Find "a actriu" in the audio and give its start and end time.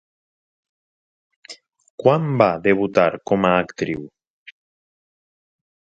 3.51-4.05